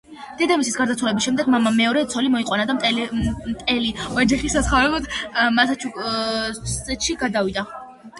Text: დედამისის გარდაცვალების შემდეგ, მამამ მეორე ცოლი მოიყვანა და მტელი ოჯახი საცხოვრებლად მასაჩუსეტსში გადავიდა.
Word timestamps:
დედამისის 0.37 0.75
გარდაცვალების 0.77 1.25
შემდეგ, 1.25 1.49
მამამ 1.55 1.75
მეორე 1.81 2.01
ცოლი 2.13 2.31
მოიყვანა 2.35 2.63
და 2.69 2.75
მტელი 2.77 3.91
ოჯახი 4.21 4.49
საცხოვრებლად 4.53 5.11
მასაჩუსეტსში 5.59 7.17
გადავიდა. 7.25 7.67